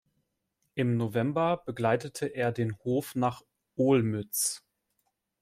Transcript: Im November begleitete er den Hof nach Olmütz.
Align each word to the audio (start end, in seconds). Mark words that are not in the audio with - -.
Im 0.73 0.97
November 0.97 1.57
begleitete 1.63 2.25
er 2.25 2.51
den 2.51 2.75
Hof 2.83 3.13
nach 3.13 3.43
Olmütz. 3.75 4.63